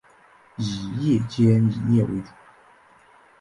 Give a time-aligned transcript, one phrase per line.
[0.57, 2.31] 以夜间营业为主。